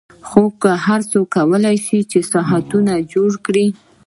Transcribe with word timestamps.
خو 0.27 0.41
هر 0.85 1.01
څوک 1.11 1.27
نشي 1.37 1.45
کولای 1.51 1.77
چې 2.11 2.19
ساعتونه 2.31 2.93
جوړ 3.13 3.31
کړي 3.45 3.67